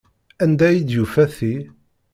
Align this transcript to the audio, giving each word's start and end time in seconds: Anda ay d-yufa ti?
Anda 0.43 0.63
ay 0.69 0.79
d-yufa 0.81 1.25
ti? 1.35 1.55